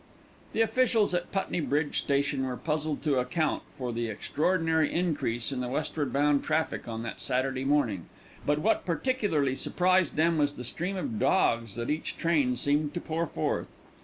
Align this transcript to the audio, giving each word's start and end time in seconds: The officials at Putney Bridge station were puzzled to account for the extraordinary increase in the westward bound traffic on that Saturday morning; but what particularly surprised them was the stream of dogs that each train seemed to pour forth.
The 0.53 0.61
officials 0.61 1.13
at 1.13 1.31
Putney 1.31 1.59
Bridge 1.59 1.99
station 1.99 2.43
were 2.43 2.57
puzzled 2.57 3.03
to 3.03 3.19
account 3.19 3.61
for 3.77 3.93
the 3.93 4.07
extraordinary 4.07 4.91
increase 4.91 5.51
in 5.51 5.59
the 5.59 5.67
westward 5.67 6.11
bound 6.11 6.43
traffic 6.43 6.87
on 6.87 7.03
that 7.03 7.19
Saturday 7.19 7.63
morning; 7.65 8.07
but 8.43 8.57
what 8.57 8.83
particularly 8.83 9.53
surprised 9.53 10.15
them 10.15 10.39
was 10.39 10.55
the 10.55 10.63
stream 10.63 10.97
of 10.97 11.19
dogs 11.19 11.75
that 11.75 11.91
each 11.91 12.17
train 12.17 12.55
seemed 12.55 12.95
to 12.95 12.99
pour 12.99 13.27
forth. 13.27 13.67